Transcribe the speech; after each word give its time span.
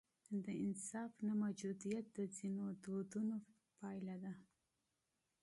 د 0.45 0.47
انصاف 0.65 1.11
نه 1.25 1.33
موجودیت 1.43 2.05
د 2.17 2.19
ځینو 2.35 2.63
دودونو 2.83 3.35
پایله 3.77 4.15
ده. 4.23 4.33